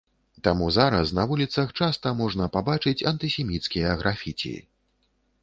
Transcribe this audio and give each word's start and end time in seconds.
Таму 0.45 0.69
зараз 0.77 1.11
на 1.17 1.25
вуліцах 1.31 1.73
часта 1.81 2.15
можна 2.23 2.49
пабачыць 2.57 3.05
антысеміцкія 3.13 3.95
графіці. 4.03 4.57